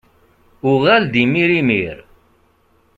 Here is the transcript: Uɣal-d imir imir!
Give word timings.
Uɣal-d 0.71 1.13
imir 1.23 1.49
imir! 1.59 1.97